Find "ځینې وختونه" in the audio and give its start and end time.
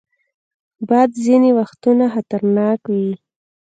1.25-2.05